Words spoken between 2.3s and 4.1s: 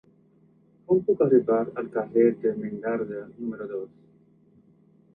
d'Ermengarda número dos?